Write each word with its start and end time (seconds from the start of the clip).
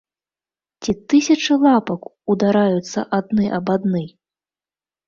Ці 0.83 0.91
тысячы 1.13 1.53
лапак 1.65 2.01
удараюцца 2.35 2.99
адны 3.21 3.45
аб 3.61 3.65
адны? 3.77 4.03